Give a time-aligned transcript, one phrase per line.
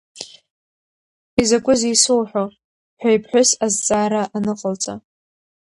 [1.41, 2.43] Изакәызеи исоуҳәо,
[2.99, 4.93] ҳәа иԥҳәыс азҵаара аныҟалҵа…